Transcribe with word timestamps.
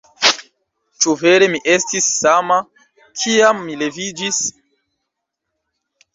Ĉu 1.03 1.13
vere 1.19 1.49
mi 1.55 1.59
estis 1.73 2.07
sama 2.13 2.57
kiam 3.25 3.61
mi 3.69 3.77
leviĝis? 3.83 4.43